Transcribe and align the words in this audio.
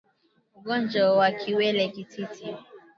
Ugonjwa 0.57 1.03
wa 1.19 1.29
kiwele 1.39 1.83
Kititi 1.93 2.47